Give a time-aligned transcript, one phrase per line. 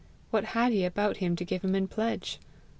[0.31, 2.39] What had he about him to give him in pledge?